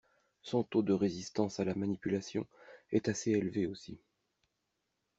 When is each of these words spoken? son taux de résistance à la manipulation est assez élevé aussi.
son 0.41 0.63
taux 0.63 0.81
de 0.81 0.93
résistance 0.93 1.59
à 1.59 1.63
la 1.63 1.75
manipulation 1.75 2.47
est 2.91 3.07
assez 3.07 3.33
élevé 3.33 3.67
aussi. 3.67 3.99